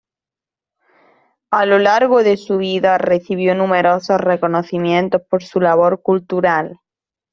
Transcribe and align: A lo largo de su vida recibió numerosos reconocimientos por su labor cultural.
A 1.51 1.67
lo 1.67 1.77
largo 1.77 2.23
de 2.23 2.35
su 2.35 2.57
vida 2.57 2.97
recibió 2.97 3.53
numerosos 3.53 4.19
reconocimientos 4.19 5.21
por 5.29 5.43
su 5.43 5.59
labor 5.61 6.01
cultural. 6.01 6.79